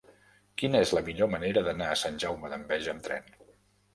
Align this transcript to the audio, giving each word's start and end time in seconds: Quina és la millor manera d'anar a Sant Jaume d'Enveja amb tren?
Quina 0.59 0.79
és 0.85 0.93
la 0.97 1.03
millor 1.09 1.29
manera 1.33 1.61
d'anar 1.67 1.89
a 1.95 1.99
Sant 2.03 2.17
Jaume 2.25 2.51
d'Enveja 2.53 2.95
amb 2.97 3.07
tren? 3.09 3.29